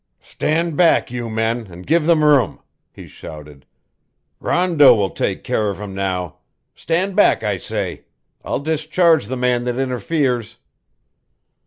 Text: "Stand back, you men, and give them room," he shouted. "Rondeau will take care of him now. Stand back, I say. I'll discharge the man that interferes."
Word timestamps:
"Stand 0.23 0.75
back, 0.75 1.11
you 1.11 1.29
men, 1.29 1.67
and 1.67 1.85
give 1.85 2.07
them 2.07 2.23
room," 2.23 2.59
he 2.91 3.05
shouted. 3.05 3.67
"Rondeau 4.39 4.95
will 4.95 5.11
take 5.11 5.43
care 5.43 5.69
of 5.69 5.79
him 5.79 5.93
now. 5.93 6.37
Stand 6.73 7.15
back, 7.15 7.43
I 7.43 7.57
say. 7.57 8.05
I'll 8.43 8.57
discharge 8.61 9.27
the 9.27 9.37
man 9.37 9.63
that 9.65 9.77
interferes." 9.77 10.57